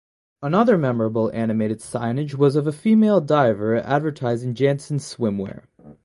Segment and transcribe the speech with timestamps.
[0.41, 5.65] Another memorable animated signage was of a female diver advertising Jantzen swimwear.